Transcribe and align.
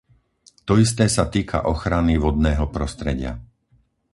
To 0.67 0.73
isté 0.85 1.05
sa 1.15 1.25
týka 1.33 1.57
ochrany 1.73 2.15
vodného 2.25 2.65
prostredia. 2.75 3.31